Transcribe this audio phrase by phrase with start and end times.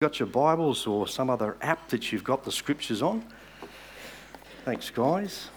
[0.00, 3.22] got your Bibles or some other app that you've got the scriptures on?
[4.64, 5.50] Thanks, guys.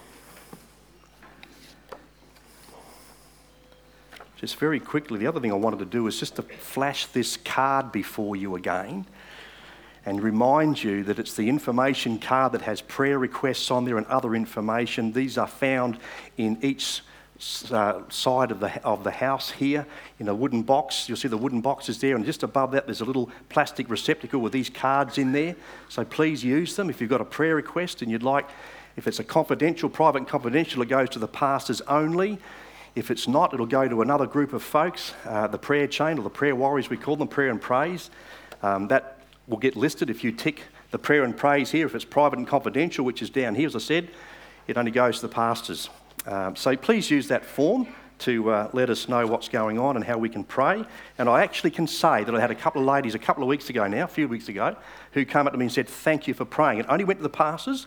[4.36, 7.38] Just very quickly, the other thing I wanted to do is just to flash this
[7.38, 9.06] card before you again
[10.04, 14.06] and remind you that it's the information card that has prayer requests on there and
[14.08, 15.10] other information.
[15.10, 15.98] These are found
[16.36, 17.00] in each
[17.70, 19.86] uh, side of the, of the house here
[20.18, 21.08] in a wooden box.
[21.08, 24.40] You'll see the wooden boxes there, and just above that, there's a little plastic receptacle
[24.40, 25.56] with these cards in there.
[25.88, 26.90] So please use them.
[26.90, 28.48] If you've got a prayer request and you'd like,
[28.96, 32.38] if it's a confidential, private and confidential, it goes to the pastors only.
[32.94, 36.22] If it's not, it'll go to another group of folks, uh, the prayer chain or
[36.22, 38.10] the prayer warriors, we call them, prayer and praise.
[38.62, 41.86] Um, that will get listed if you tick the prayer and praise here.
[41.86, 44.10] If it's private and confidential, which is down here, as I said,
[44.68, 45.90] it only goes to the pastors.
[46.26, 47.86] Um, so please use that form
[48.20, 50.84] to uh, let us know what's going on and how we can pray.
[51.18, 53.48] And I actually can say that I had a couple of ladies a couple of
[53.48, 54.76] weeks ago now, a few weeks ago,
[55.12, 56.78] who came up to me and said, Thank you for praying.
[56.78, 57.86] It only went to the pastors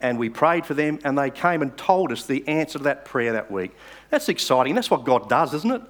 [0.00, 3.04] and we prayed for them and they came and told us the answer to that
[3.04, 3.76] prayer that week.
[4.10, 4.74] That's exciting.
[4.74, 5.82] That's what God does, isn't it?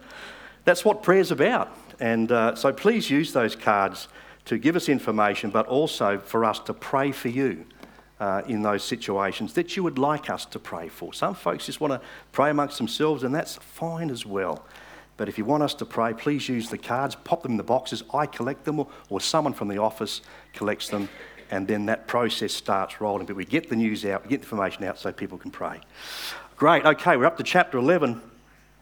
[0.64, 1.76] That's what prayer's about.
[2.00, 4.08] And uh, so please use those cards
[4.46, 7.66] to give us information, but also for us to pray for you
[8.20, 11.12] uh, in those situations that you would like us to pray for.
[11.12, 12.00] Some folks just want to
[12.32, 14.64] pray amongst themselves, and that's fine as well.
[15.16, 17.64] But if you want us to pray, please use the cards, pop them in the
[17.64, 18.04] boxes.
[18.14, 20.20] I collect them, or, or someone from the office
[20.52, 21.08] collects them,
[21.50, 23.26] and then that process starts rolling.
[23.26, 25.80] But we get the news out, we get the information out so people can pray.
[26.56, 28.20] Great, okay, we're up to chapter 11.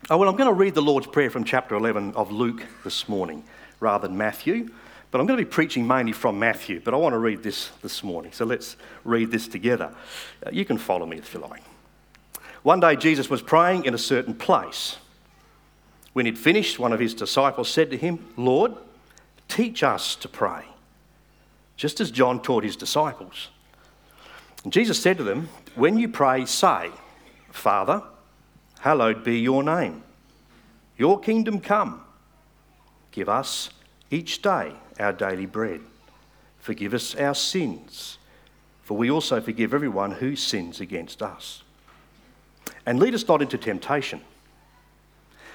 [0.08, 3.08] Oh, well, I'm going to read the Lord's Prayer from chapter 11 of Luke this
[3.08, 3.44] morning
[3.80, 4.70] rather than Matthew.
[5.10, 7.70] But I'm going to be preaching mainly from Matthew, but I want to read this
[7.82, 8.32] this morning.
[8.32, 9.94] So let's read this together.
[10.44, 11.62] Uh, you can follow me if you like.
[12.62, 14.96] One day Jesus was praying in a certain place.
[16.12, 18.74] When he'd finished, one of his disciples said to him, Lord,
[19.48, 20.64] teach us to pray,
[21.76, 23.50] just as John taught his disciples.
[24.64, 26.91] And Jesus said to them, When you pray, say,
[27.52, 28.02] Father,
[28.80, 30.02] hallowed be your name.
[30.98, 32.02] Your kingdom come.
[33.12, 33.70] Give us
[34.10, 35.80] each day our daily bread.
[36.58, 38.18] Forgive us our sins,
[38.82, 41.62] for we also forgive everyone who sins against us.
[42.84, 44.20] And lead us not into temptation.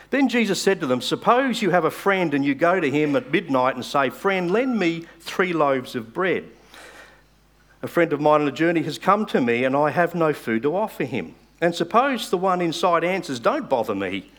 [0.09, 3.15] Then Jesus said to them, Suppose you have a friend and you go to him
[3.15, 6.49] at midnight and say, Friend, lend me three loaves of bread.
[7.81, 10.33] A friend of mine on a journey has come to me and I have no
[10.33, 11.35] food to offer him.
[11.61, 14.29] And suppose the one inside answers, Don't bother me.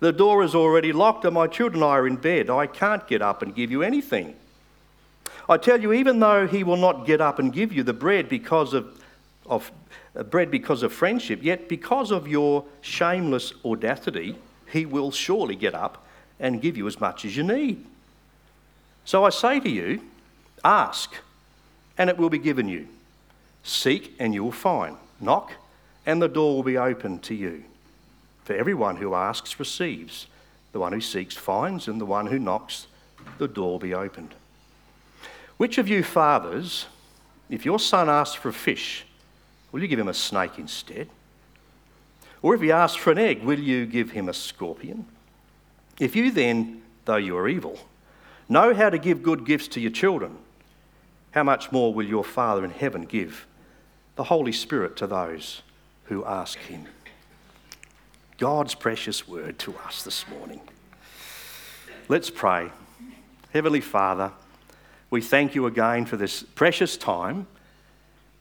[0.00, 2.50] The door is already locked and my children are in bed.
[2.50, 4.34] I can't get up and give you anything.
[5.50, 8.28] I tell you, even though he will not get up and give you the bread
[8.28, 9.02] because of,
[9.46, 9.72] of
[10.14, 14.36] uh, bread because of friendship, yet because of your shameless audacity,
[14.70, 16.06] he will surely get up
[16.38, 17.84] and give you as much as you need.
[19.04, 20.02] So I say to you,
[20.64, 21.16] ask,
[21.98, 22.86] and it will be given you.
[23.64, 24.96] Seek, and you will find.
[25.20, 25.54] Knock,
[26.06, 27.64] and the door will be opened to you.
[28.44, 30.28] For everyone who asks receives,
[30.70, 32.86] the one who seeks finds, and the one who knocks,
[33.38, 34.36] the door will be opened.
[35.60, 36.86] Which of you fathers,
[37.50, 39.04] if your son asks for a fish,
[39.70, 41.06] will you give him a snake instead?
[42.40, 45.04] Or if he asks for an egg, will you give him a scorpion?
[45.98, 47.78] If you then, though you are evil,
[48.48, 50.38] know how to give good gifts to your children,
[51.32, 53.46] how much more will your Father in heaven give
[54.16, 55.60] the Holy Spirit to those
[56.04, 56.86] who ask him?
[58.38, 60.62] God's precious word to us this morning.
[62.08, 62.70] Let's pray.
[63.52, 64.32] Heavenly Father,
[65.10, 67.46] we thank you again for this precious time.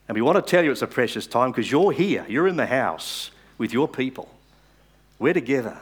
[0.08, 2.56] And we want to tell you it's a precious time because you're here, you're in
[2.56, 4.30] the house with your people.
[5.20, 5.78] We're together.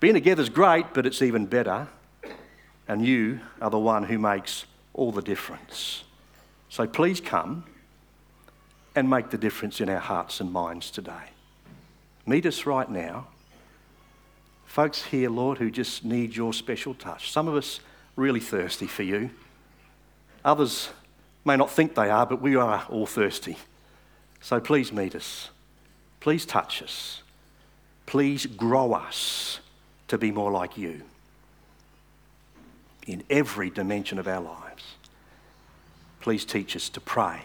[0.00, 1.88] Being together is great, but it's even better.
[2.86, 6.04] And you are the one who makes all the difference.
[6.68, 7.64] So please come
[8.94, 11.30] and make the difference in our hearts and minds today.
[12.26, 13.26] Meet us right now.
[14.66, 17.30] Folks here, Lord, who just need your special touch.
[17.30, 17.80] Some of us
[18.16, 19.30] really thirsty for you.
[20.48, 20.88] Others
[21.44, 23.58] may not think they are, but we are all thirsty.
[24.40, 25.50] So please meet us.
[26.20, 27.22] Please touch us.
[28.06, 29.60] Please grow us
[30.08, 31.02] to be more like you
[33.06, 34.94] in every dimension of our lives.
[36.20, 37.42] Please teach us to pray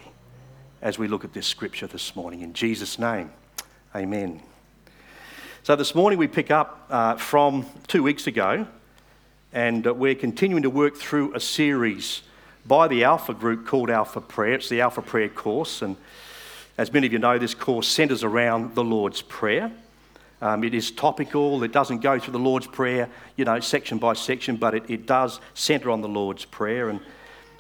[0.82, 2.40] as we look at this scripture this morning.
[2.40, 3.34] In Jesus' name,
[3.94, 4.42] amen.
[5.64, 8.66] So this morning we pick up uh, from two weeks ago,
[9.52, 12.22] and uh, we're continuing to work through a series
[12.66, 14.54] by the Alpha group called Alpha Prayer.
[14.56, 15.96] It's the Alpha Prayer course, and
[16.78, 19.72] as many of you know, this course centres around the Lord's Prayer.
[20.42, 21.64] Um, it is topical.
[21.64, 25.06] It doesn't go through the Lord's Prayer, you know, section by section, but it, it
[25.06, 26.90] does centre on the Lord's Prayer.
[26.90, 27.00] And,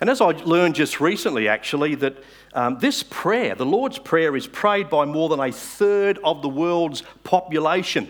[0.02, 2.18] And as I learned just recently, actually, that
[2.54, 6.50] um, this prayer, the Lord's Prayer, is prayed by more than a third of the
[6.50, 8.10] world's population,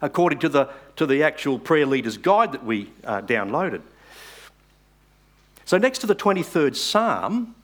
[0.00, 3.80] according to the, to the actual prayer leader's guide that we uh, downloaded.
[5.64, 7.54] So, next to the 23rd Psalm,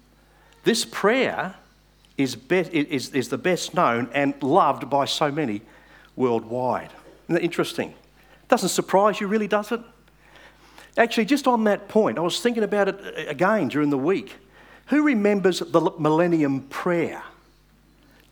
[0.65, 1.55] this prayer
[2.17, 5.63] is, be- is, is the best known and loved by so many
[6.17, 6.91] worldwide.
[7.25, 7.95] Isn't that interesting?
[8.49, 9.81] Doesn't surprise you, really, does it?
[10.97, 14.35] Actually, just on that point, I was thinking about it uh, again during the week.
[14.87, 17.23] Who remembers the Millennium Prayer?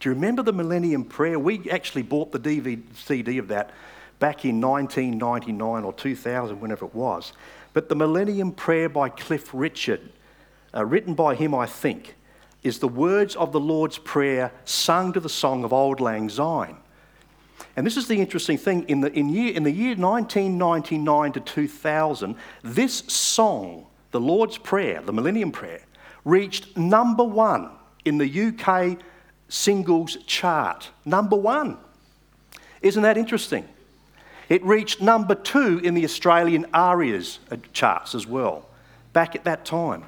[0.00, 1.38] Do you remember the Millennium Prayer?
[1.38, 3.70] We actually bought the DVD CD of that
[4.18, 7.32] back in 1999 or 2000, whenever it was.
[7.72, 10.00] But the Millennium Prayer by Cliff Richard,
[10.74, 12.16] uh, written by him, I think,
[12.62, 16.76] is the words of the Lord's Prayer sung to the song of Auld Lang Syne.
[17.76, 21.40] And this is the interesting thing in the, in, year, in the year 1999 to
[21.40, 25.82] 2000, this song, the Lord's Prayer, the Millennium Prayer,
[26.24, 27.70] reached number one
[28.04, 28.98] in the UK
[29.48, 30.90] singles chart.
[31.04, 31.78] Number one.
[32.82, 33.66] Isn't that interesting?
[34.48, 38.66] It reached number two in the Australian ARIAs uh, charts as well,
[39.12, 40.04] back at that time.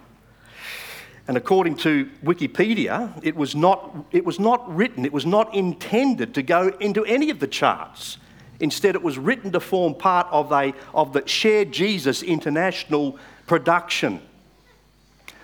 [1.29, 6.35] And according to Wikipedia, it was, not, it was not written, it was not intended
[6.35, 8.17] to go into any of the charts.
[8.59, 14.21] Instead, it was written to form part of, a, of the Share Jesus International production.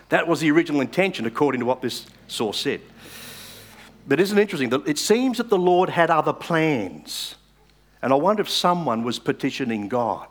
[0.08, 2.80] That was the original intention, according to what this source said.
[4.08, 4.72] But isn't it interesting?
[4.86, 7.36] It seems that the Lord had other plans.
[8.06, 10.28] And I wonder if someone was petitioning God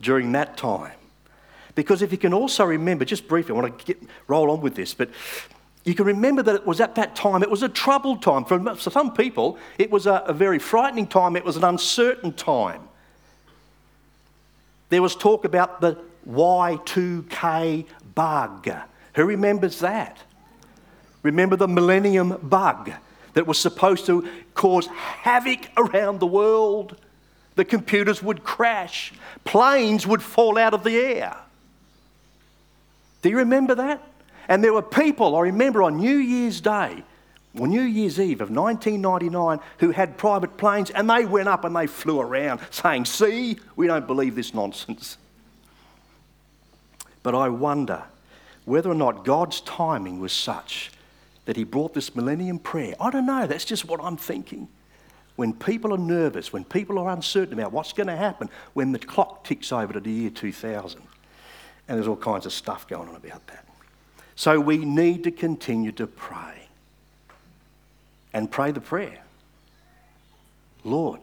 [0.00, 0.92] during that time.
[1.74, 4.76] Because if you can also remember, just briefly, I want to get, roll on with
[4.76, 5.10] this, but
[5.84, 8.44] you can remember that it was at that time, it was a troubled time.
[8.44, 12.82] For some people, it was a, a very frightening time, it was an uncertain time.
[14.90, 15.98] There was talk about the
[16.30, 18.70] Y2K bug.
[19.16, 20.22] Who remembers that?
[21.24, 22.92] Remember the millennium bug
[23.32, 26.96] that was supposed to cause havoc around the world?
[27.56, 29.12] The computers would crash,
[29.44, 31.36] planes would fall out of the air.
[33.22, 34.02] Do you remember that?
[34.48, 37.02] And there were people, I remember on New Year's Day,
[37.58, 41.74] or New Year's Eve of 1999, who had private planes and they went up and
[41.74, 45.16] they flew around saying, See, we don't believe this nonsense.
[47.22, 48.04] But I wonder
[48.66, 50.92] whether or not God's timing was such
[51.46, 52.94] that He brought this millennium prayer.
[53.00, 54.68] I don't know, that's just what I'm thinking.
[55.36, 58.98] When people are nervous, when people are uncertain about what's going to happen, when the
[58.98, 61.00] clock ticks over to the year 2000,
[61.88, 63.66] and there's all kinds of stuff going on about that.
[64.34, 66.68] So we need to continue to pray
[68.32, 69.22] and pray the prayer
[70.84, 71.20] Lord,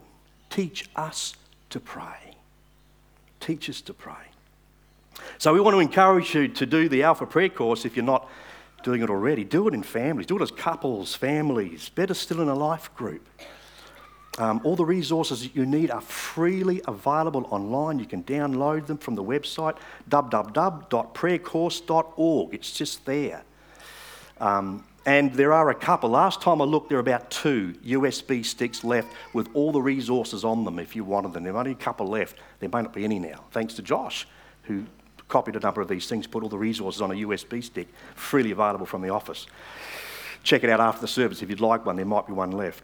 [0.49, 1.35] teach us
[1.69, 2.35] to pray.
[3.39, 4.13] Teach us to pray.
[5.37, 8.29] So we want to encourage you to do the Alpha Prayer course if you're not
[8.83, 9.45] doing it already.
[9.45, 13.25] Do it in families, do it as couples, families, better still in a life group.
[14.39, 17.99] Um, all the resources that you need are freely available online.
[17.99, 19.77] You can download them from the website
[20.09, 22.53] www.prayercourse.org.
[22.53, 23.43] It's just there.
[24.39, 26.09] Um, and there are a couple.
[26.09, 30.43] Last time I looked, there are about two USB sticks left with all the resources
[30.43, 31.43] on them if you wanted them.
[31.43, 32.37] There are only a couple left.
[32.59, 34.25] There may not be any now, thanks to Josh,
[34.63, 34.85] who
[35.27, 38.51] copied a number of these things, put all the resources on a USB stick, freely
[38.51, 39.45] available from the office.
[40.43, 41.97] Check it out after the service if you'd like one.
[41.97, 42.83] There might be one left.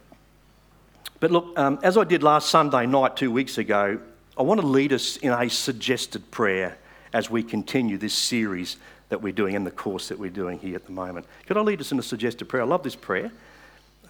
[1.19, 3.99] But look, um, as I did last Sunday night, two weeks ago,
[4.37, 6.77] I want to lead us in a suggested prayer
[7.11, 8.77] as we continue this series
[9.09, 11.25] that we're doing and the course that we're doing here at the moment.
[11.45, 12.63] Could I lead us in a suggested prayer?
[12.63, 13.31] I love this prayer.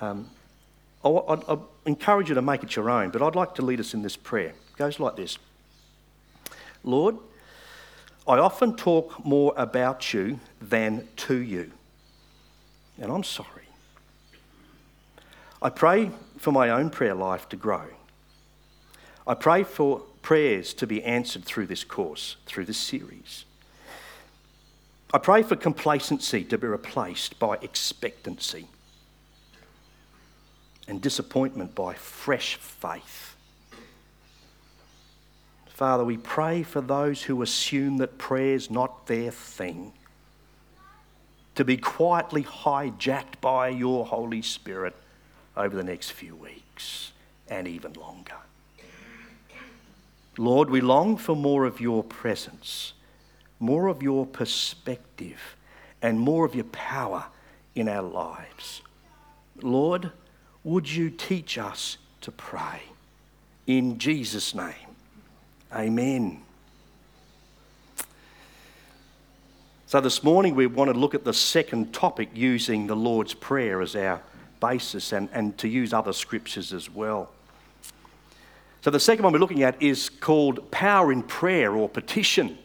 [0.02, 0.30] Um,
[1.04, 3.80] I, I, I encourage you to make it your own, but I'd like to lead
[3.80, 4.50] us in this prayer.
[4.50, 5.40] It goes like this
[6.84, 7.18] Lord,
[8.28, 11.72] I often talk more about you than to you,
[13.02, 13.48] and I'm sorry.
[15.62, 17.84] I pray for my own prayer life to grow.
[19.28, 23.44] I pray for prayers to be answered through this course, through this series.
[25.14, 28.68] I pray for complacency to be replaced by expectancy
[30.88, 33.36] and disappointment by fresh faith.
[35.68, 39.94] Father, we pray for those who assume that prayer's not their thing,
[41.56, 44.96] to be quietly hijacked by your Holy Spirit
[45.60, 47.12] over the next few weeks
[47.50, 48.38] and even longer.
[50.38, 52.94] Lord, we long for more of your presence,
[53.60, 55.58] more of your perspective,
[56.02, 57.26] and more of your power
[57.76, 58.82] in our lives.
[59.62, 60.12] Lord,
[60.64, 62.82] would you teach us to pray?
[63.68, 64.96] In Jesus' name,
[65.76, 66.42] amen.
[69.88, 73.82] So, this morning we want to look at the second topic using the Lord's Prayer
[73.82, 74.22] as our
[74.60, 77.30] basis and, and to use other scriptures as well.
[78.82, 82.58] So, the second one we're looking at is called power in prayer or petition.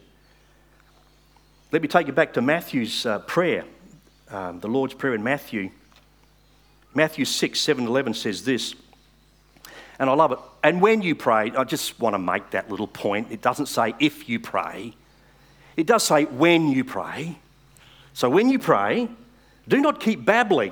[1.71, 3.65] Let me take you back to Matthew's uh, prayer,
[4.29, 5.71] um, the Lord's Prayer in Matthew.
[6.93, 8.73] Matthew 6, 7, 11 says this,
[9.99, 10.39] and I love it.
[10.63, 13.31] And when you pray, I just want to make that little point.
[13.31, 14.93] It doesn't say if you pray,
[15.75, 17.37] it does say when you pray.
[18.13, 19.09] So when you pray,
[19.67, 20.71] do not keep babbling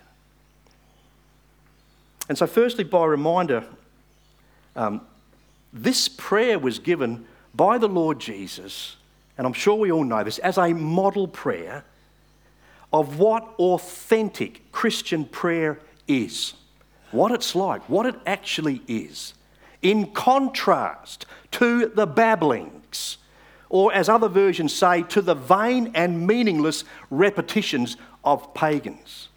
[2.31, 3.65] And so, firstly, by reminder,
[4.77, 5.01] um,
[5.73, 8.95] this prayer was given by the Lord Jesus,
[9.37, 11.83] and I'm sure we all know this, as a model prayer
[12.93, 16.53] of what authentic Christian prayer is,
[17.11, 19.33] what it's like, what it actually is,
[19.81, 23.17] in contrast to the babblings
[23.67, 29.27] or as other versions say, to the vain and meaningless repetitions of pagans.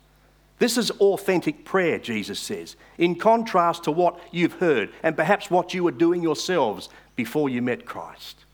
[0.65, 5.75] This is authentic prayer, Jesus says, in contrast to what you've heard and perhaps what
[5.75, 8.47] you were doing yourselves before you met Christ.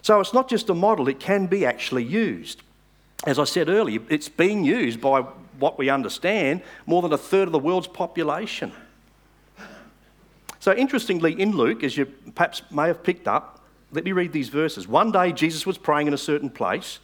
[0.00, 2.62] So it's not just a model, it can be actually used.
[3.26, 5.22] As I said earlier, it's being used by
[5.58, 8.70] what we understand more than a third of the world's population.
[10.60, 14.50] So, interestingly, in Luke, as you perhaps may have picked up, let me read these
[14.50, 14.86] verses.
[14.86, 17.00] One day Jesus was praying in a certain place.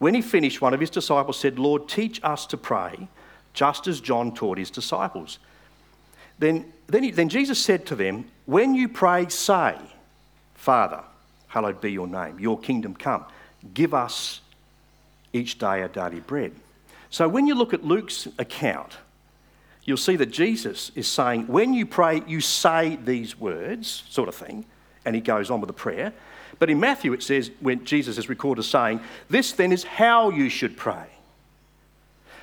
[0.00, 3.06] When he finished, one of his disciples said, Lord, teach us to pray,
[3.52, 5.38] just as John taught his disciples.
[6.38, 9.76] Then, then, he, then Jesus said to them, When you pray, say,
[10.54, 11.04] Father,
[11.48, 13.26] hallowed be your name, your kingdom come.
[13.74, 14.40] Give us
[15.34, 16.52] each day our daily bread.
[17.10, 18.96] So when you look at Luke's account,
[19.84, 24.34] you'll see that Jesus is saying, When you pray, you say these words, sort of
[24.34, 24.64] thing
[25.04, 26.12] and he goes on with the prayer.
[26.60, 30.30] But in Matthew, it says, when Jesus is recorded as saying, This then is how
[30.30, 31.06] you should pray.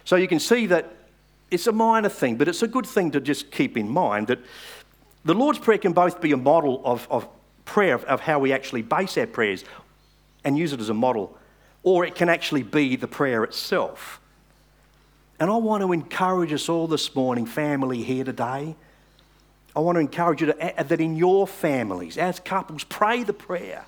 [0.03, 0.91] So you can see that
[1.49, 4.39] it's a minor thing, but it's a good thing to just keep in mind that
[5.23, 7.27] the Lord's Prayer can both be a model of, of
[7.63, 9.63] prayer, of, of how we actually base our prayers
[10.43, 11.37] and use it as a model,
[11.83, 14.19] or it can actually be the prayer itself.
[15.39, 18.75] And I want to encourage us all this morning, family here today,
[19.75, 23.85] I want to encourage you to, that in your families, as couples, pray the prayer.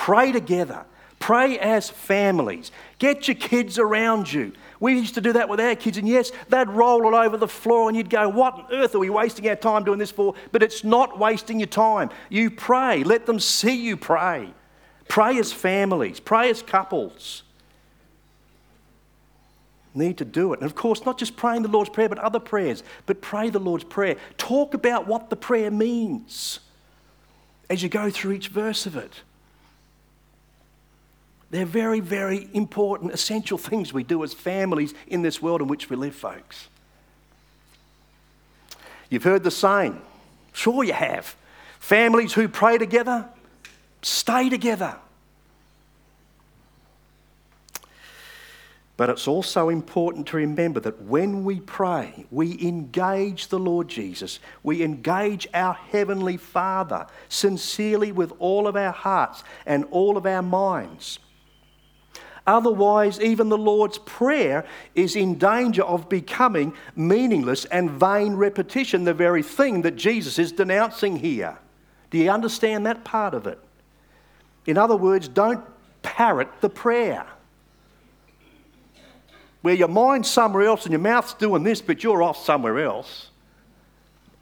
[0.00, 0.86] Pray together.
[1.18, 2.72] Pray as families.
[2.98, 4.54] Get your kids around you.
[4.80, 7.46] We used to do that with our kids, and yes, they'd roll it over the
[7.46, 10.34] floor, and you'd go, What on earth are we wasting our time doing this for?
[10.52, 12.08] But it's not wasting your time.
[12.30, 13.04] You pray.
[13.04, 14.54] Let them see you pray.
[15.06, 17.42] Pray as families, pray as couples
[19.92, 20.60] need to do it.
[20.60, 23.58] And of course, not just praying the Lord's Prayer, but other prayers, but pray the
[23.58, 24.16] Lord's Prayer.
[24.38, 26.60] Talk about what the prayer means
[27.68, 29.22] as you go through each verse of it.
[31.50, 35.90] They're very, very important, essential things we do as families in this world in which
[35.90, 36.68] we live, folks.
[39.08, 40.00] You've heard the saying,
[40.52, 41.34] sure you have.
[41.80, 43.28] Families who pray together
[44.02, 44.96] stay together.
[48.96, 54.38] But it's also important to remember that when we pray, we engage the Lord Jesus,
[54.62, 60.42] we engage our Heavenly Father sincerely with all of our hearts and all of our
[60.42, 61.18] minds.
[62.50, 64.66] Otherwise, even the Lord's Prayer
[64.96, 70.50] is in danger of becoming meaningless and vain repetition, the very thing that Jesus is
[70.50, 71.56] denouncing here.
[72.10, 73.60] Do you understand that part of it?
[74.66, 75.64] In other words, don't
[76.02, 77.24] parrot the prayer
[79.62, 83.28] where your mind's somewhere else and your mouth's doing this, but you're off somewhere else.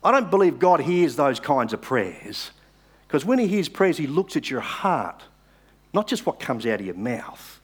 [0.02, 2.52] I don't believe God hears those kinds of prayers.
[3.06, 5.24] Because when He hears prayers, He looks at your heart,
[5.92, 7.57] not just what comes out of your mouth.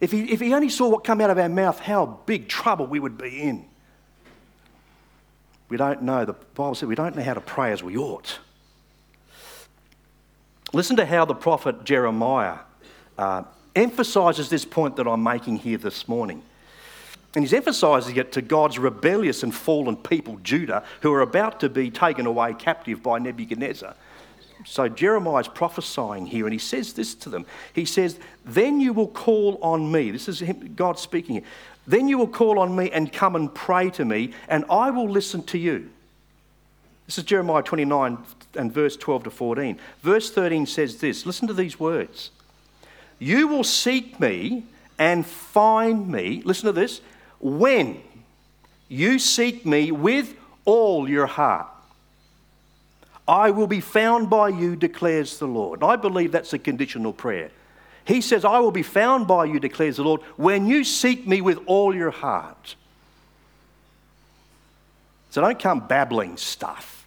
[0.00, 2.86] If he, if he only saw what come out of our mouth, how big trouble
[2.86, 3.64] we would be in.
[5.68, 6.24] We don't know.
[6.24, 8.38] The Bible said we don't know how to pray as we ought.
[10.72, 12.58] Listen to how the prophet Jeremiah
[13.16, 16.42] uh, emphasizes this point that I'm making here this morning.
[17.34, 21.68] And he's emphasizing it to God's rebellious and fallen people, Judah, who are about to
[21.68, 23.94] be taken away captive by Nebuchadnezzar.
[24.66, 27.46] So Jeremiah's prophesying here, and he says this to them.
[27.72, 30.10] He says, Then you will call on me.
[30.10, 30.42] This is
[30.74, 31.44] God speaking here.
[31.86, 35.08] Then you will call on me and come and pray to me, and I will
[35.08, 35.88] listen to you.
[37.06, 38.18] This is Jeremiah 29
[38.56, 39.78] and verse 12 to 14.
[40.02, 42.30] Verse 13 says this listen to these words.
[43.20, 44.64] You will seek me
[44.98, 47.00] and find me, listen to this,
[47.38, 48.00] when
[48.88, 51.68] you seek me with all your heart.
[53.28, 55.82] I will be found by you, declares the Lord.
[55.82, 57.50] I believe that's a conditional prayer.
[58.04, 61.40] He says, I will be found by you, declares the Lord, when you seek me
[61.40, 62.76] with all your heart.
[65.30, 67.04] So don't come babbling stuff.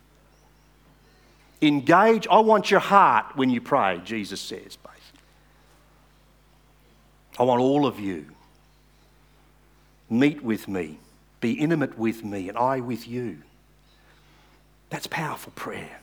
[1.62, 2.28] Engage.
[2.30, 5.22] I want your heart when you pray, Jesus says, basically.
[7.40, 8.26] I want all of you.
[10.10, 11.00] Meet with me,
[11.40, 13.38] be intimate with me, and I with you.
[14.90, 16.00] That's powerful prayer.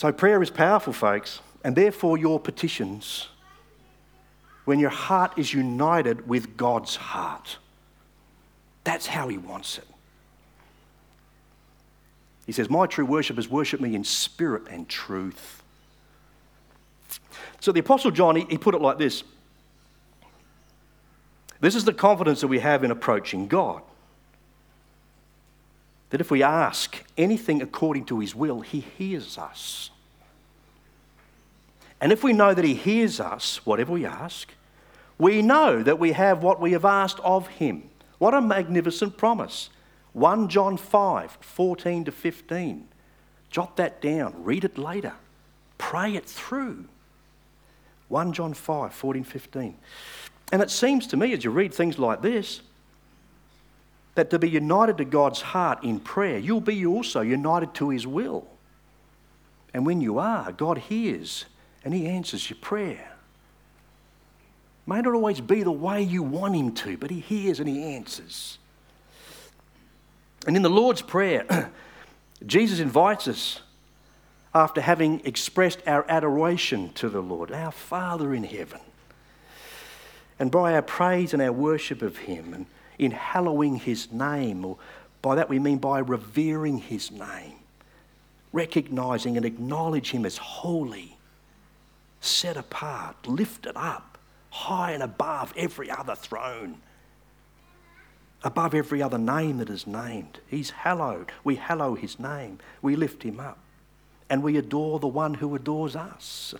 [0.00, 3.28] So, prayer is powerful, folks, and therefore your petitions
[4.64, 7.58] when your heart is united with God's heart.
[8.82, 9.86] That's how He wants it.
[12.46, 15.62] He says, My true worshippers worship me in spirit and truth.
[17.60, 19.22] So the Apostle John, he, put it like this
[21.60, 23.82] This is the confidence that we have in approaching God.
[26.10, 29.90] That if we ask anything according to his will, he hears us.
[32.00, 34.52] And if we know that he hears us, whatever we ask,
[35.18, 37.90] we know that we have what we have asked of him.
[38.18, 39.68] What a magnificent promise.
[40.14, 42.88] 1 John 5 14 to 15.
[43.50, 45.12] Jot that down, read it later,
[45.76, 46.86] pray it through.
[48.08, 49.76] 1 John 5 14 15.
[50.52, 52.62] And it seems to me, as you read things like this,
[54.20, 58.06] that to be united to God's heart in prayer, you'll be also united to His
[58.06, 58.46] will.
[59.72, 61.46] And when you are, God hears
[61.86, 63.12] and He answers your prayer.
[64.86, 67.82] May not always be the way you want Him to, but He hears and He
[67.82, 68.58] answers.
[70.46, 71.70] And in the Lord's Prayer,
[72.46, 73.62] Jesus invites us,
[74.54, 78.80] after having expressed our adoration to the Lord, our Father in heaven,
[80.38, 82.66] and by our praise and our worship of Him, and
[83.00, 84.76] in hallowing His name, or
[85.22, 87.54] by that we mean by revering His name,
[88.52, 91.16] recognizing and acknowledge Him as holy,
[92.20, 94.18] set apart, lifted up,
[94.50, 96.76] high and above every other throne
[98.42, 100.40] above every other name that is named.
[100.46, 101.30] He's hallowed.
[101.44, 102.58] We hallow his name.
[102.80, 103.58] We lift him up.
[104.28, 106.54] And we adore the one who adores us.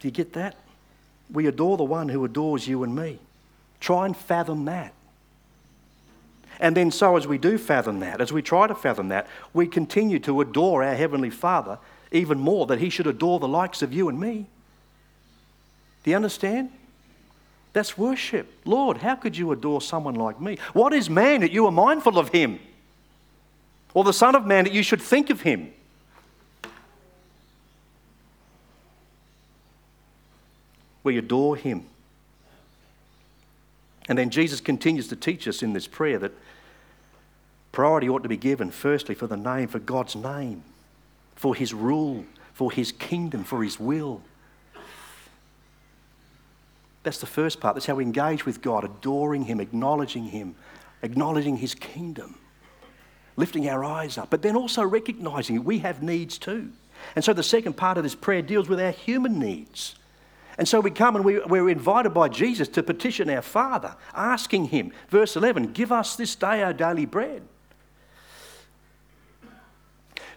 [0.00, 0.56] Do you get that?
[1.30, 3.18] We adore the one who adores you and me.
[3.82, 4.94] Try and fathom that.
[6.60, 9.66] And then, so as we do fathom that, as we try to fathom that, we
[9.66, 11.80] continue to adore our Heavenly Father
[12.12, 14.46] even more, that He should adore the likes of you and me.
[16.04, 16.70] Do you understand?
[17.72, 18.52] That's worship.
[18.64, 20.58] Lord, how could you adore someone like me?
[20.74, 22.60] What is man that you are mindful of him?
[23.94, 25.72] Or the Son of Man that you should think of him?
[31.02, 31.86] We adore him.
[34.08, 36.32] And then Jesus continues to teach us in this prayer that
[37.70, 40.62] priority ought to be given, firstly, for the name, for God's name,
[41.36, 44.22] for his rule, for his kingdom, for his will.
[47.02, 47.74] That's the first part.
[47.74, 50.54] That's how we engage with God, adoring Him, acknowledging Him,
[51.02, 52.38] acknowledging His kingdom,
[53.36, 56.70] lifting our eyes up, but then also recognizing we have needs too.
[57.16, 59.96] And so the second part of this prayer deals with our human needs.
[60.58, 64.66] And so we come and we, we're invited by Jesus to petition our Father, asking
[64.66, 67.42] Him, verse 11, give us this day our daily bread.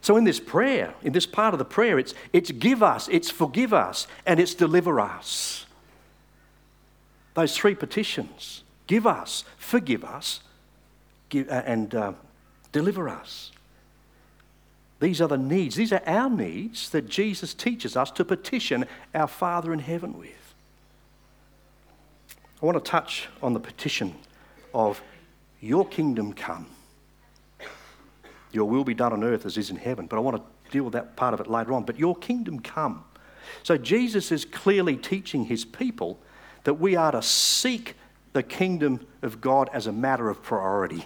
[0.01, 3.31] So in this prayer, in this part of the prayer, it's, it's give us, it's
[3.31, 5.65] forgive us, and it's deliver us.
[7.33, 10.41] Those three petitions give us, forgive us,
[11.29, 12.13] give, uh, and uh,
[12.71, 13.51] deliver us.
[14.99, 19.27] These are the needs, these are our needs that Jesus teaches us to petition our
[19.27, 20.55] Father in heaven with.
[22.61, 24.15] I want to touch on the petition
[24.73, 25.01] of
[25.59, 26.67] Your kingdom come.
[28.51, 30.07] Your will be done on earth as is in heaven.
[30.07, 31.83] But I want to deal with that part of it later on.
[31.83, 33.03] But Your kingdom come.
[33.63, 36.19] So Jesus is clearly teaching his people
[36.63, 37.95] that we are to seek
[38.33, 41.05] the kingdom of God as a matter of priority.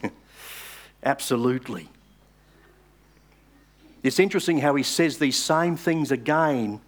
[1.04, 1.90] Absolutely.
[4.04, 6.82] It's interesting how he says these same things again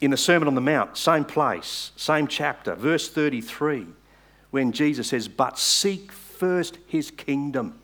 [0.00, 3.86] in the Sermon on the Mount, same place, same chapter, verse 33,
[4.50, 7.78] when Jesus says, But seek first his kingdom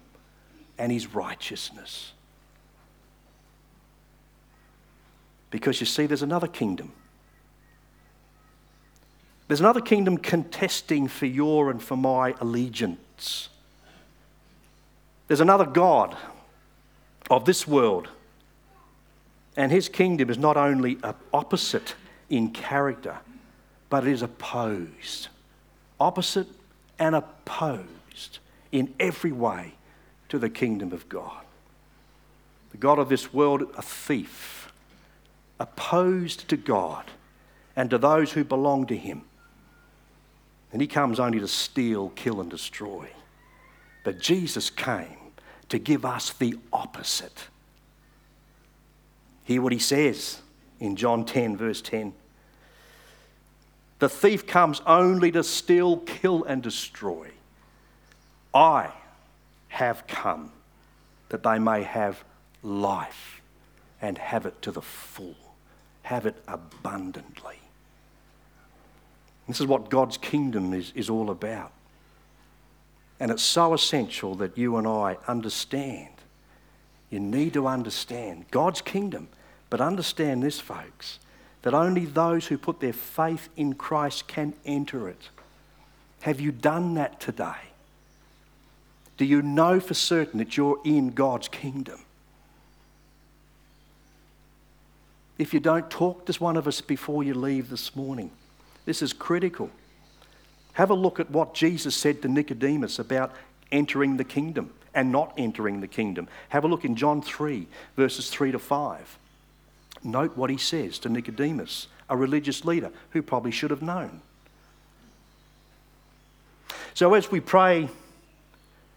[0.78, 2.12] and his righteousness.
[5.50, 6.92] Because you see, there's another kingdom
[9.50, 13.48] There's another kingdom contesting for your and for my allegiance.
[15.26, 16.16] There's another God
[17.30, 18.08] of this world.
[19.56, 20.98] And his kingdom is not only
[21.32, 21.94] opposite
[22.28, 23.18] in character,
[23.88, 25.28] but it is opposed.
[25.98, 26.48] Opposite
[26.98, 28.38] and opposed
[28.72, 29.74] in every way
[30.28, 31.44] to the kingdom of God.
[32.70, 34.72] The God of this world, a thief,
[35.58, 37.04] opposed to God
[37.74, 39.22] and to those who belong to him.
[40.72, 43.08] And he comes only to steal, kill, and destroy.
[44.04, 45.19] But Jesus came
[45.70, 47.46] to give us the opposite.
[49.44, 50.40] Hear what he says
[50.78, 52.12] in John 10, verse 10.
[53.98, 57.30] The thief comes only to steal, kill, and destroy.
[58.52, 58.90] I
[59.68, 60.52] have come
[61.28, 62.24] that they may have
[62.62, 63.40] life
[64.02, 65.36] and have it to the full,
[66.02, 67.58] have it abundantly.
[69.46, 71.72] This is what God's kingdom is, is all about.
[73.20, 76.08] And it's so essential that you and I understand.
[77.10, 79.28] You need to understand God's kingdom.
[79.68, 81.18] But understand this, folks,
[81.62, 85.28] that only those who put their faith in Christ can enter it.
[86.22, 87.68] Have you done that today?
[89.16, 92.00] Do you know for certain that you're in God's kingdom?
[95.38, 98.30] If you don't, talk to one of us before you leave this morning.
[98.86, 99.70] This is critical.
[100.80, 103.34] Have a look at what Jesus said to Nicodemus about
[103.70, 106.26] entering the kingdom and not entering the kingdom.
[106.48, 107.66] Have a look in John 3,
[107.96, 109.18] verses 3 to 5.
[110.02, 114.22] Note what he says to Nicodemus, a religious leader who probably should have known.
[116.94, 117.90] So, as we pray,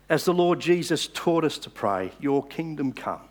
[0.08, 3.28] as the Lord Jesus taught us to pray, Your kingdom come.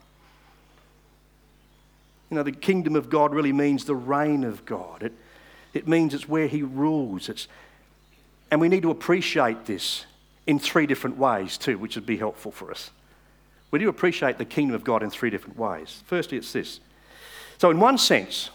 [2.28, 5.04] You know, the kingdom of God really means the reign of God.
[5.04, 5.14] It,
[5.72, 7.30] it means it's where He rules.
[7.30, 7.48] It's,
[8.52, 10.04] and we need to appreciate this
[10.46, 12.90] in three different ways, too, which would be helpful for us.
[13.70, 16.02] We to appreciate the kingdom of God in three different ways.
[16.04, 16.78] Firstly, it's this.
[17.56, 18.50] So, in one sense,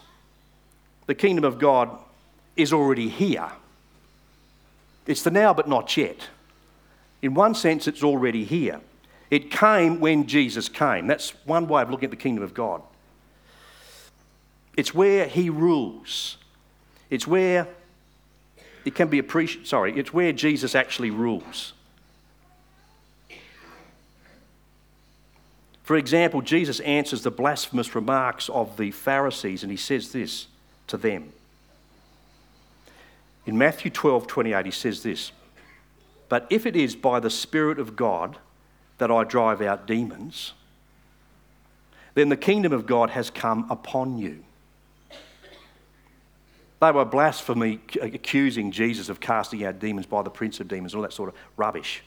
[1.06, 1.90] the kingdom of God
[2.54, 3.50] is already here.
[5.04, 6.28] It's the now, but not yet.
[7.20, 8.80] In one sense, it's already here.
[9.32, 11.08] It came when Jesus came.
[11.08, 12.82] That's one way of looking at the kingdom of God.
[14.76, 16.36] It's where he rules.
[17.10, 17.66] It's where
[18.88, 21.74] it can be appreciated, sorry, it's where Jesus actually rules.
[25.82, 30.46] For example, Jesus answers the blasphemous remarks of the Pharisees and he says this
[30.86, 31.34] to them.
[33.44, 35.32] In Matthew 12 28, he says this
[36.30, 38.38] But if it is by the Spirit of God
[38.96, 40.54] that I drive out demons,
[42.14, 44.44] then the kingdom of God has come upon you.
[46.80, 50.94] They were blasphemy, uh, accusing Jesus of casting out demons by the prince of demons,
[50.94, 52.02] all that sort of rubbish.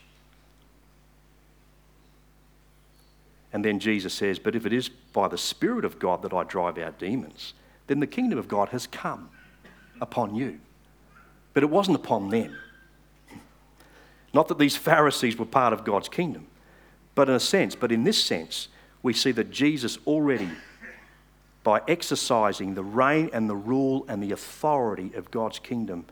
[3.52, 6.44] And then Jesus says, But if it is by the Spirit of God that I
[6.44, 7.52] drive out demons,
[7.86, 9.28] then the kingdom of God has come
[10.00, 10.58] upon you.
[11.52, 12.56] But it wasn't upon them.
[14.32, 16.46] Not that these Pharisees were part of God's kingdom,
[17.14, 18.68] but in a sense, but in this sense,
[19.02, 20.48] we see that Jesus already
[21.62, 26.04] by exercising the reign and the rule and the authority of God's kingdom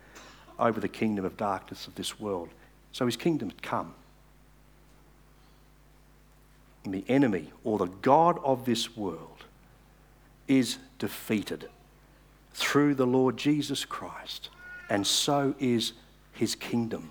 [0.58, 2.48] over the kingdom of darkness of this world.
[2.92, 3.94] So his kingdom had come.
[6.84, 9.44] And the enemy or the God of this world
[10.48, 11.68] is defeated
[12.54, 14.48] through the Lord Jesus Christ.
[14.88, 15.92] And so is
[16.32, 17.10] his kingdom,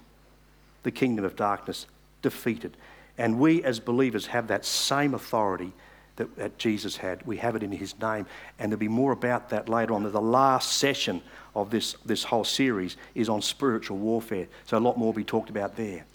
[0.84, 1.86] the kingdom of darkness,
[2.22, 2.76] defeated.
[3.18, 5.72] And we as believers have that same authority
[6.20, 7.26] that, that Jesus had.
[7.26, 8.28] We have it in his name.
[8.60, 10.04] And there'll be more about that later on.
[10.04, 11.22] The last session
[11.56, 14.48] of this, this whole series is on spiritual warfare.
[14.66, 16.06] So a lot more will be talked about there.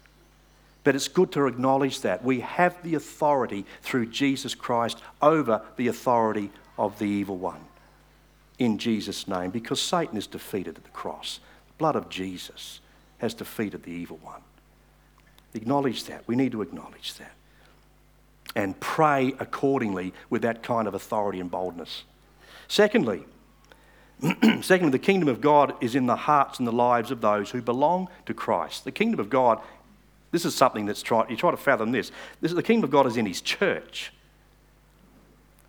[0.85, 2.23] But it's good to acknowledge that.
[2.23, 7.65] We have the authority through Jesus Christ over the authority of the evil one
[8.59, 11.41] in Jesus' name because Satan is defeated at the cross.
[11.69, 12.81] The blood of Jesus
[13.19, 14.43] has defeated the evil one.
[15.55, 16.25] Acknowledge that.
[16.27, 17.33] We need to acknowledge that
[18.55, 22.05] and pray accordingly with that kind of authority and boldness.
[22.69, 23.25] Secondly,
[24.63, 27.61] secondly, the kingdom of God is in the hearts and the lives of those who
[27.61, 28.85] belong to Christ.
[28.85, 29.61] The kingdom of God,
[30.31, 32.11] this is something that's try, you try to fathom this.
[32.41, 34.13] this is, the kingdom of God is in his church.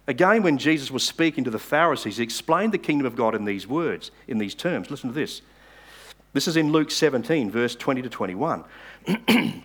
[0.07, 3.45] Again, when Jesus was speaking to the Pharisees, he explained the kingdom of God in
[3.45, 4.91] these words, in these terms.
[4.91, 5.41] Listen to this.
[6.33, 8.63] This is in Luke 17, verse 20 to 21.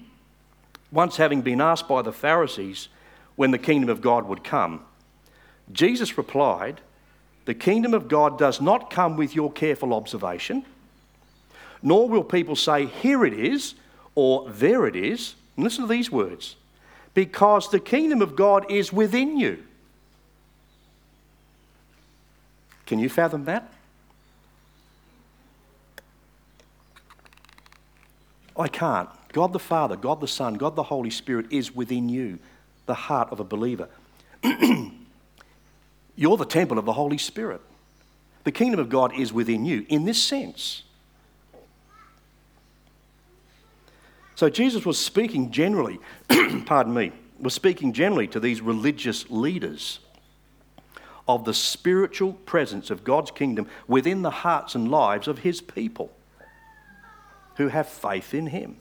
[0.92, 2.88] Once having been asked by the Pharisees
[3.36, 4.84] when the kingdom of God would come.
[5.72, 6.80] Jesus replied,
[7.44, 10.64] The kingdom of God does not come with your careful observation,
[11.82, 13.74] nor will people say, Here it is,
[14.14, 15.34] or There it is.
[15.56, 16.56] And listen to these words
[17.14, 19.62] because the kingdom of God is within you.
[22.86, 23.72] Can you fathom that?
[28.56, 29.08] I can't.
[29.32, 32.38] God the Father, God the Son, God the Holy Spirit is within you,
[32.86, 33.88] the heart of a believer.
[36.16, 37.60] You're the temple of the Holy Spirit.
[38.44, 40.82] The kingdom of God is within you in this sense.
[44.34, 45.98] So Jesus was speaking generally,
[46.64, 50.00] pardon me, was speaking generally to these religious leaders
[51.28, 56.10] of the spiritual presence of God's kingdom within the hearts and lives of his people
[57.56, 58.76] who have faith in him.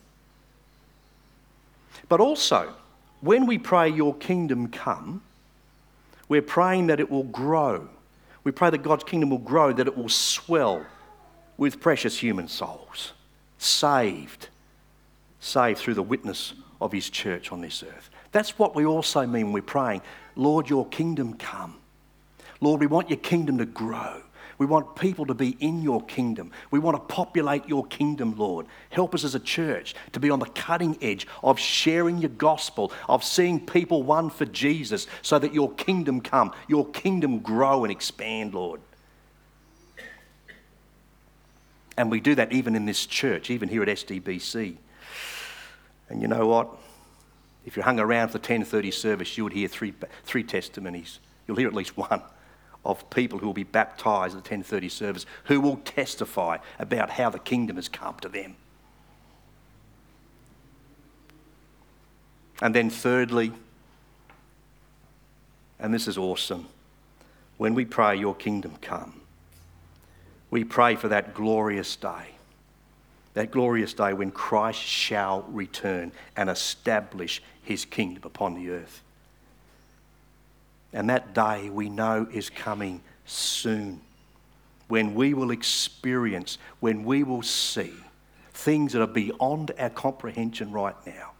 [2.07, 2.73] But also,
[3.21, 5.21] when we pray, Your kingdom come,
[6.27, 7.89] we're praying that it will grow.
[8.43, 10.85] We pray that God's kingdom will grow, that it will swell
[11.57, 13.13] with precious human souls,
[13.57, 14.47] saved,
[15.39, 18.09] saved through the witness of His church on this earth.
[18.31, 20.01] That's what we also mean when we're praying,
[20.35, 21.75] Lord, Your kingdom come.
[22.61, 24.21] Lord, we want Your kingdom to grow.
[24.59, 26.51] We want people to be in your kingdom.
[26.69, 28.67] We want to populate your kingdom, Lord.
[28.89, 32.91] Help us as a church to be on the cutting edge of sharing your gospel,
[33.07, 37.91] of seeing people won for Jesus so that your kingdom come, your kingdom grow and
[37.91, 38.81] expand, Lord.
[41.95, 44.75] And we do that even in this church, even here at SDBC.
[46.09, 46.69] And you know what?
[47.65, 49.93] If you hung around for the 10:30 service, you would hear three,
[50.25, 51.19] three testimonies.
[51.47, 52.21] You'll hear at least one
[52.85, 57.29] of people who will be baptized at the 10:30 service who will testify about how
[57.29, 58.55] the kingdom has come to them.
[62.61, 63.53] And then thirdly,
[65.79, 66.67] and this is awesome,
[67.57, 69.21] when we pray your kingdom come,
[70.49, 72.35] we pray for that glorious day.
[73.33, 79.03] That glorious day when Christ shall return and establish his kingdom upon the earth.
[80.93, 84.01] And that day we know is coming soon
[84.87, 87.93] when we will experience, when we will see
[88.53, 91.31] things that are beyond our comprehension right now.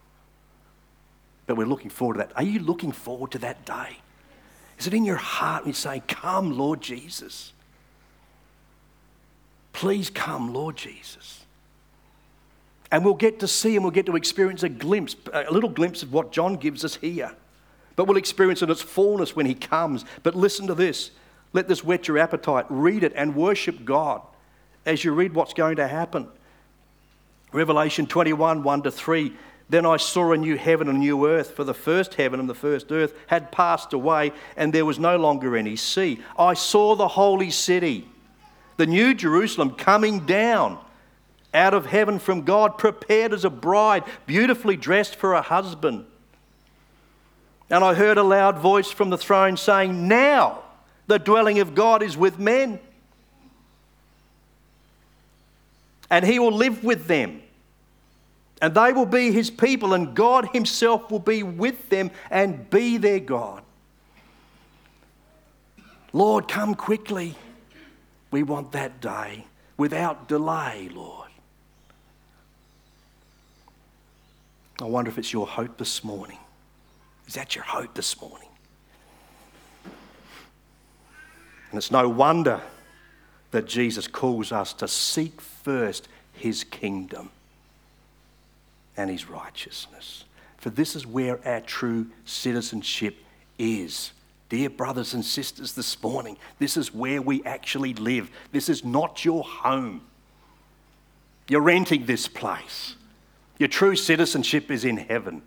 [1.46, 2.32] But we're looking forward to that.
[2.36, 3.98] Are you looking forward to that day?
[4.78, 7.52] Is it in your heart and you say, Come, Lord Jesus?
[9.72, 11.44] Please come, Lord Jesus.
[12.92, 16.02] And we'll get to see and we'll get to experience a glimpse, a little glimpse
[16.02, 17.32] of what John gives us here
[17.96, 20.04] but we'll experience in its fullness when He comes.
[20.22, 21.10] But listen to this.
[21.52, 22.66] Let this whet your appetite.
[22.68, 24.22] Read it and worship God
[24.86, 26.28] as you read what's going to happen.
[27.52, 29.32] Revelation 21 1 to 3.
[29.68, 32.48] Then I saw a new heaven and a new earth, for the first heaven and
[32.48, 36.20] the first earth had passed away, and there was no longer any sea.
[36.36, 38.08] I saw the holy city,
[38.78, 40.78] the new Jerusalem, coming down
[41.54, 46.04] out of heaven from God, prepared as a bride, beautifully dressed for a husband.
[47.70, 50.64] And I heard a loud voice from the throne saying, Now
[51.06, 52.80] the dwelling of God is with men.
[56.10, 57.42] And he will live with them.
[58.60, 62.98] And they will be his people, and God himself will be with them and be
[62.98, 63.62] their God.
[66.12, 67.36] Lord, come quickly.
[68.32, 71.30] We want that day without delay, Lord.
[74.82, 76.39] I wonder if it's your hope this morning
[77.30, 78.48] is that your hope this morning?
[81.70, 82.60] And it's no wonder
[83.52, 87.30] that Jesus calls us to seek first his kingdom
[88.96, 90.24] and his righteousness.
[90.58, 93.16] For this is where our true citizenship
[93.60, 94.10] is.
[94.48, 98.28] Dear brothers and sisters, this morning, this is where we actually live.
[98.50, 100.00] This is not your home.
[101.46, 102.96] You're renting this place.
[103.56, 105.42] Your true citizenship is in heaven.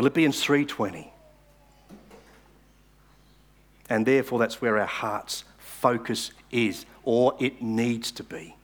[0.00, 1.12] Philippians 3:20.
[3.90, 8.56] And therefore that's where our heart's focus is or it needs to be.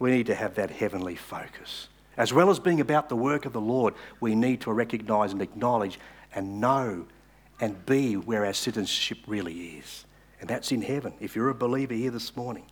[0.00, 1.86] We need to have that heavenly focus.
[2.16, 5.40] As well as being about the work of the Lord, we need to recognize and
[5.40, 6.00] acknowledge
[6.34, 7.06] and know
[7.60, 10.04] and be where our citizenship really is.
[10.40, 11.14] And that's in heaven.
[11.20, 12.64] If you're a believer here this morning.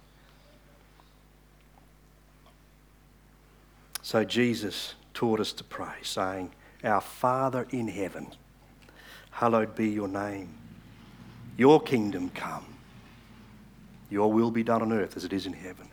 [4.02, 6.50] So Jesus taught us to pray, saying,
[6.84, 8.28] our Father in heaven,
[9.30, 10.54] hallowed be your name.
[11.56, 12.64] Your kingdom come.
[14.08, 15.88] Your will be done on earth as it is in heaven.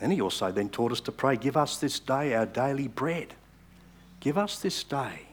[0.00, 3.34] And he also then taught us to pray, Give us this day our daily bread.
[4.18, 5.26] Give us this day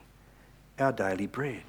[0.78, 1.64] our daily bread.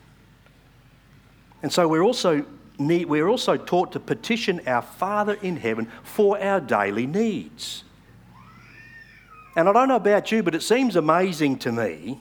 [1.63, 2.45] And so we're also
[2.79, 7.85] need, we're also taught to petition our Father in heaven for our daily needs.
[9.57, 12.21] And I don't know about you, but it seems amazing to me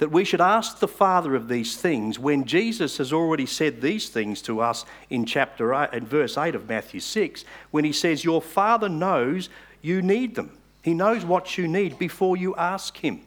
[0.00, 4.08] that we should ask the Father of these things when Jesus has already said these
[4.08, 8.24] things to us in chapter 8, in verse 8 of Matthew 6, when he says,
[8.24, 9.50] Your Father knows
[9.82, 10.56] you need them.
[10.82, 13.20] He knows what you need before you ask him.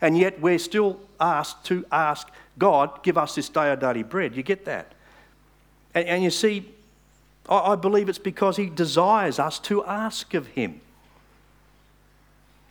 [0.00, 4.36] And yet we're still asked to ask God, give us this day our daily bread.
[4.36, 4.92] You get that?
[5.96, 6.72] And, and you see,
[7.48, 10.80] I, I believe it's because he desires us to ask of him.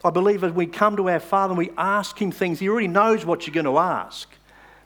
[0.08, 2.88] I believe as we come to our Father and we ask Him things, He already
[2.88, 4.26] knows what you're going to ask.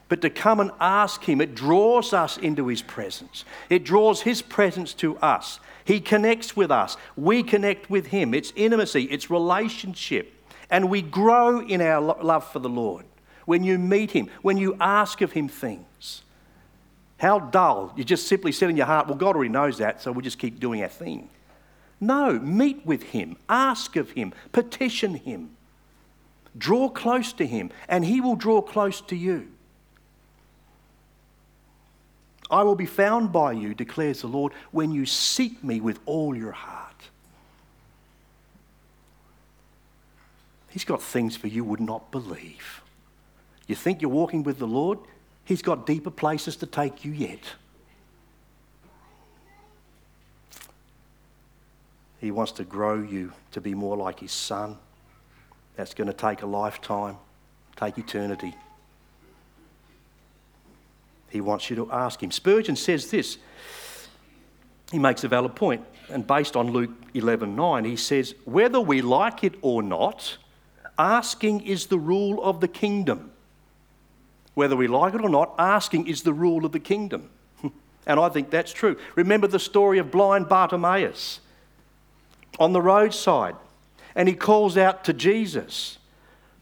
[0.09, 3.45] But to come and ask Him, it draws us into His presence.
[3.69, 5.61] It draws His presence to us.
[5.85, 6.97] He connects with us.
[7.15, 8.33] We connect with Him.
[8.33, 10.33] It's intimacy, it's relationship.
[10.69, 13.05] And we grow in our love for the Lord
[13.45, 16.23] when you meet Him, when you ask of Him things.
[17.15, 17.93] How dull.
[17.95, 20.37] You just simply said in your heart, well, God already knows that, so we'll just
[20.37, 21.29] keep doing our thing.
[22.03, 25.51] No, meet with him, ask of him, petition him,
[26.57, 29.47] draw close to him, and he will draw close to you.
[32.51, 36.35] I will be found by you, declares the Lord, when you seek me with all
[36.35, 37.09] your heart.
[40.69, 42.81] He's got things for you would not believe.
[43.67, 44.99] You think you're walking with the Lord?
[45.45, 47.53] He's got deeper places to take you yet.
[52.23, 54.77] He wants to grow you to be more like His Son.
[55.75, 57.17] That's going to take a lifetime,
[57.75, 58.55] take eternity.
[61.29, 62.31] He wants you to ask Him.
[62.31, 63.39] Spurgeon says this.
[64.89, 69.01] He makes a valid point, and based on Luke 11 9, he says, Whether we
[69.01, 70.37] like it or not,
[70.97, 73.31] asking is the rule of the kingdom.
[74.53, 77.29] Whether we like it or not, asking is the rule of the kingdom.
[78.07, 78.95] and I think that's true.
[79.15, 81.41] Remember the story of blind Bartimaeus
[82.59, 83.55] on the roadside.
[84.15, 85.97] And he calls out to Jesus,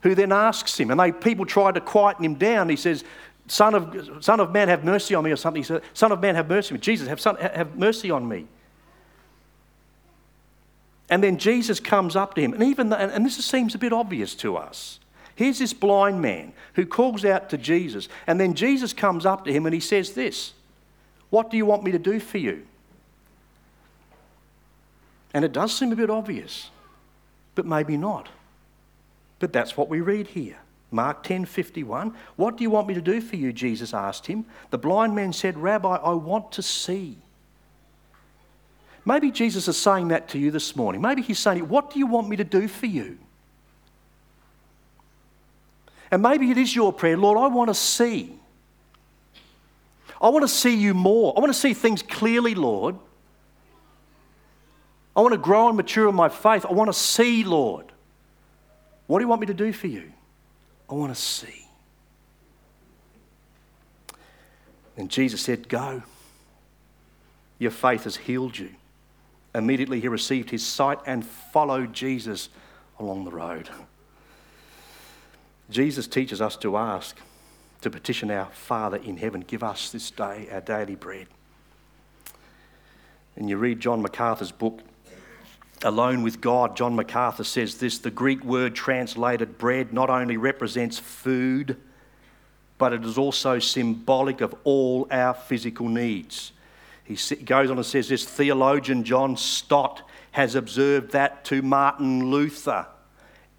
[0.03, 2.69] who then asks him, and they, people try to quieten him down.
[2.69, 3.03] He says,
[3.47, 5.61] Son of, son of man, have mercy on me, or something.
[5.61, 6.81] He said, Son of man, have mercy on me.
[6.81, 8.47] Jesus, have, son, have mercy on me.
[11.09, 13.91] And then Jesus comes up to him, and even the, and this seems a bit
[13.91, 15.01] obvious to us.
[15.35, 19.51] Here's this blind man who calls out to Jesus, and then Jesus comes up to
[19.51, 20.53] him and he says this
[21.29, 22.65] What do you want me to do for you?
[25.33, 26.69] And it does seem a bit obvious,
[27.55, 28.29] but maybe not.
[29.39, 30.57] But that's what we read here.
[30.91, 32.13] Mark 10:51.
[32.35, 33.53] What do you want me to do for you?
[33.53, 34.45] Jesus asked him.
[34.71, 37.17] The blind man said, "Rabbi, I want to see."
[39.05, 41.01] Maybe Jesus is saying that to you this morning.
[41.01, 43.17] Maybe he's saying, "What do you want me to do for you?"
[46.11, 48.37] And maybe it is your prayer, Lord, I want to see.
[50.21, 51.33] I want to see you more.
[51.35, 52.97] I want to see things clearly, Lord.
[55.15, 56.65] I want to grow and mature in my faith.
[56.65, 57.91] I want to see, Lord.
[59.07, 60.11] What do you want me to do for you?
[60.89, 61.67] I want to see.
[64.95, 66.03] And Jesus said, Go.
[67.59, 68.69] Your faith has healed you.
[69.53, 72.49] Immediately he received his sight and followed Jesus
[72.99, 73.69] along the road.
[75.69, 77.17] Jesus teaches us to ask,
[77.81, 81.27] to petition our Father in heaven, give us this day our daily bread.
[83.35, 84.81] And you read John MacArthur's book,
[85.83, 90.99] Alone with God, John MacArthur says this the Greek word translated bread not only represents
[90.99, 91.75] food,
[92.77, 96.51] but it is also symbolic of all our physical needs.
[97.03, 102.85] He goes on and says this theologian John Stott has observed that to Martin Luther,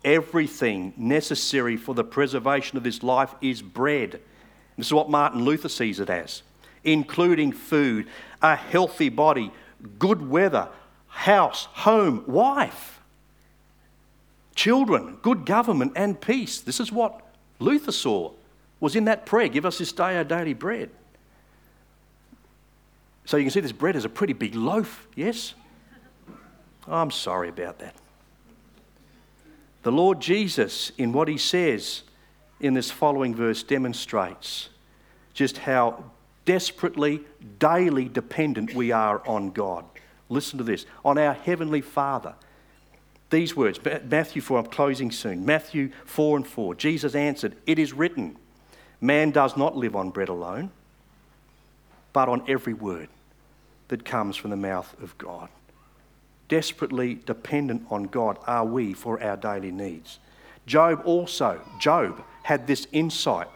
[0.04, 4.20] everything necessary for the preservation of this life is bread.
[4.76, 6.42] This is what Martin Luther sees it as,
[6.84, 8.06] including food,
[8.40, 9.52] a healthy body,
[9.98, 10.68] good weather,
[11.12, 13.00] house, home, wife,
[14.54, 16.60] children, good government, and peace.
[16.60, 17.20] This is what
[17.58, 18.32] Luther saw,
[18.80, 20.90] was in that prayer give us this day our daily bread.
[23.24, 25.54] So you can see this bread is a pretty big loaf, yes?
[26.88, 27.94] I'm sorry about that.
[29.84, 32.02] The Lord Jesus, in what he says
[32.58, 34.70] in this following verse, demonstrates
[35.34, 36.04] just how
[36.44, 37.20] desperately,
[37.58, 39.84] daily dependent we are on God.
[40.32, 42.34] Listen to this on our Heavenly Father.
[43.30, 45.44] These words, Matthew 4, I'm closing soon.
[45.44, 46.74] Matthew 4 and 4.
[46.74, 48.36] Jesus answered, It is written,
[49.00, 50.70] man does not live on bread alone,
[52.12, 53.08] but on every word
[53.88, 55.48] that comes from the mouth of God.
[56.48, 60.18] Desperately dependent on God are we for our daily needs.
[60.66, 63.48] Job also, Job had this insight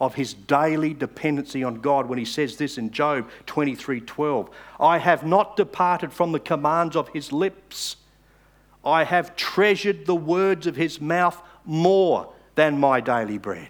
[0.00, 4.48] of his daily dependency on God when he says this in Job 23:12.
[4.78, 7.96] I have not departed from the commands of his lips.
[8.84, 13.68] I have treasured the words of his mouth more than my daily bread.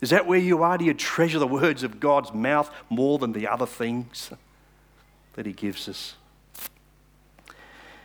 [0.00, 0.76] Is that where you are?
[0.76, 4.30] Do you treasure the words of God's mouth more than the other things
[5.34, 6.16] that he gives us?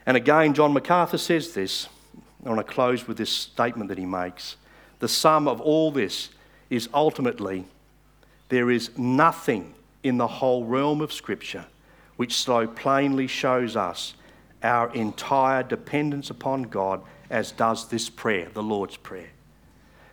[0.05, 1.87] And again, John MacArthur says this.
[2.45, 4.55] I want to close with this statement that he makes.
[4.99, 6.29] The sum of all this
[6.71, 7.65] is ultimately
[8.49, 11.65] there is nothing in the whole realm of Scripture
[12.15, 14.13] which so plainly shows us
[14.63, 19.29] our entire dependence upon God as does this prayer, the Lord's Prayer.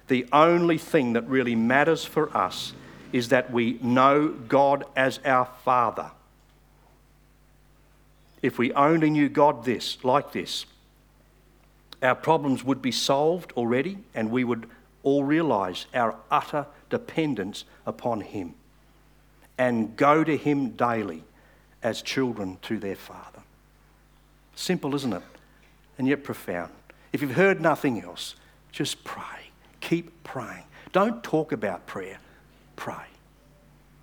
[0.06, 2.72] The only thing that really matters for us
[3.12, 6.11] is that we know God as our Father.
[8.40, 10.64] If we only knew God this, like this,
[12.02, 14.66] our problems would be solved already and we would
[15.09, 18.54] all realize our utter dependence upon Him
[19.56, 21.24] and go to Him daily
[21.82, 23.40] as children to their Father.
[24.54, 25.22] Simple, isn't it?
[25.96, 26.72] And yet profound.
[27.12, 28.34] If you've heard nothing else,
[28.70, 29.50] just pray.
[29.80, 30.64] Keep praying.
[30.92, 32.18] Don't talk about prayer,
[32.76, 33.06] pray.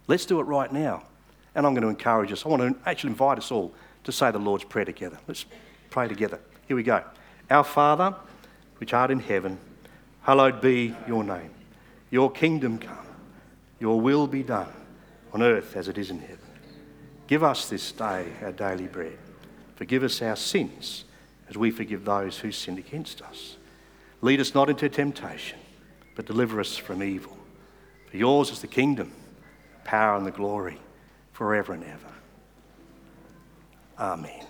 [0.08, 1.03] Let's do it right now.
[1.53, 2.45] And I'm going to encourage us.
[2.45, 3.72] I want to actually invite us all
[4.03, 5.20] to say the Lord's Prayer together.
[5.28, 5.45] Let's
[5.89, 6.39] pray together.
[6.68, 7.03] Here we go.
[7.49, 8.16] Our Father,
[8.78, 9.58] which art in heaven,
[10.26, 11.52] hallowed be your name.
[12.10, 13.06] Your kingdom come,
[13.80, 14.74] your will be done
[15.32, 16.40] on earth as it is in heaven.
[17.28, 19.18] Give us this day our daily bread.
[19.76, 21.04] Forgive us our sins
[21.48, 23.58] as we forgive those who sin against us.
[24.22, 25.60] Lead us not into temptation,
[26.16, 27.38] but deliver us from evil.
[28.10, 29.12] For yours is the kingdom,
[29.84, 30.80] power, and the glory
[31.34, 32.14] forever and ever.
[34.00, 34.46] Amen.